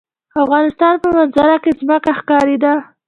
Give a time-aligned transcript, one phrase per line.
[0.31, 2.73] د افغانستان په منظره کې ځمکه ښکاره ده.